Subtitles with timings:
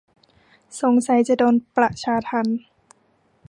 [0.81, 2.57] สงสัยจะโดนประชาทัณฑ์